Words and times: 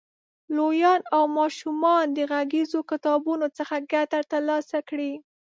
لویان 0.55 1.01
او 1.15 1.23
ماشومان 1.39 2.05
د 2.13 2.17
غږیزو 2.31 2.79
کتابونو 2.91 3.47
څخه 3.57 3.75
ګټه 3.93 4.19
تر 4.31 4.41
لاسه 4.49 4.77
کړي. 4.89 5.13